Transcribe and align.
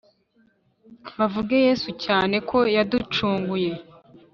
bavuge 1.17 1.57
yesu 1.67 1.89
cyane 2.03 2.35
ko 2.49 2.57
yaducunguye, 2.75 3.71